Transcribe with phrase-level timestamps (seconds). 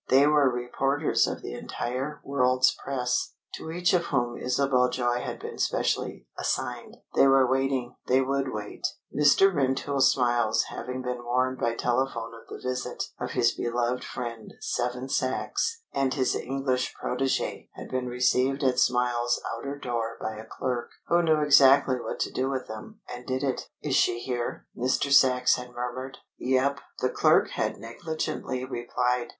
[0.09, 5.37] They were reporters of the entire world's press, to each of whom Isabel Joy had
[5.39, 8.87] been specially "assigned." They were waiting; they would wait.
[9.15, 9.53] Mr.
[9.53, 15.07] Rentoul Smiles, having been warned by telephone of the visit of his beloved friend Seven
[15.07, 20.89] Sachs and his English protégé had been received at Smile's outer door by a clerk
[21.09, 23.69] who knew exactly what to do with them, and did it.
[23.83, 25.11] "Is she here?" Mr.
[25.13, 26.17] Sachs had murmured.
[26.39, 29.29] "Yep," the clerk had negligently replied.